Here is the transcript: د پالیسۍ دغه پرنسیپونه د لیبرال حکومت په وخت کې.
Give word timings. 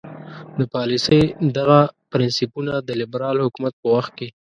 د 0.57 0.59
پالیسۍ 0.73 1.21
دغه 1.57 1.79
پرنسیپونه 2.11 2.73
د 2.87 2.89
لیبرال 3.01 3.37
حکومت 3.45 3.73
په 3.81 3.87
وخت 3.95 4.11
کې. 4.17 4.27